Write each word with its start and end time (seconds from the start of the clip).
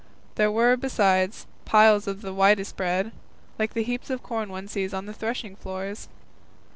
There 0.33 0.51
were, 0.51 0.75
besides, 0.77 1.45
piles 1.63 2.07
of 2.07 2.23
the 2.23 2.33
whitest 2.33 2.75
bread, 2.75 3.11
like 3.59 3.75
the 3.75 3.83
heaps 3.83 4.09
of 4.09 4.23
corn 4.23 4.49
one 4.49 4.67
sees 4.67 4.95
on 4.95 5.05
the 5.05 5.13
threshing 5.13 5.55
floors. 5.55 6.09